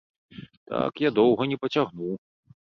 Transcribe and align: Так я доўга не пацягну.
Так 0.71 0.93
я 1.07 1.13
доўга 1.19 1.49
не 1.53 1.61
пацягну. 1.63 2.13